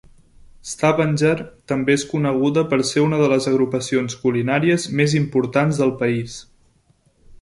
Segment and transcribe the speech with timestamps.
[0.67, 1.33] Stavanger
[1.71, 6.41] també és coneguda per ser una de les agrupacions culinàries més importants del país.